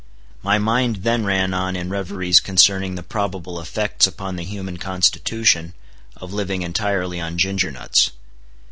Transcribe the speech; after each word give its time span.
My 0.41 0.57
mind 0.57 1.03
then 1.03 1.25
ran 1.25 1.53
on 1.53 1.75
in 1.75 1.91
reveries 1.91 2.39
concerning 2.39 2.95
the 2.95 3.03
probable 3.03 3.59
effects 3.59 4.07
upon 4.07 4.35
the 4.35 4.41
human 4.43 4.77
constitution 4.77 5.75
of 6.17 6.33
living 6.33 6.63
entirely 6.63 7.21
on 7.21 7.37
ginger 7.37 7.69
nuts. 7.69 8.09